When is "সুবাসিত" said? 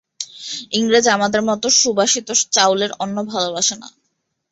1.79-2.27